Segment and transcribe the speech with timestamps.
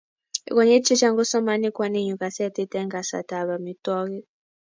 [0.55, 4.25] konyil chechang kosomani kwaninyu gazetit eng' kasarta ab amitwogik